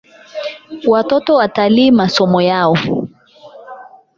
Watoto 0.87 1.35
watalii 1.35 1.91
masomo 1.91 2.41
yao 2.41 2.77